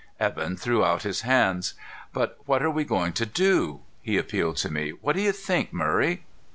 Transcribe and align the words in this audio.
Evan 0.19 0.57
threw 0.57 0.83
out 0.83 1.03
his 1.03 1.21
hands. 1.21 1.75
"But 2.11 2.39
what 2.47 2.63
are 2.63 2.71
we 2.71 2.83
going 2.85 3.13
to 3.13 3.25
do?" 3.27 3.81
He 4.01 4.17
appealed 4.17 4.57
to 4.57 4.71
me. 4.71 4.89
"What 4.93 5.15
do 5.15 5.21
you 5.21 5.31
think, 5.31 5.71
Murray?" 5.71 6.23